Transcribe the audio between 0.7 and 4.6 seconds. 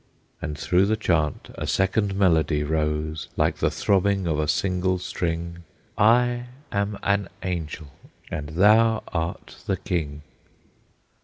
the chant a second melody Rose like the throbbing of a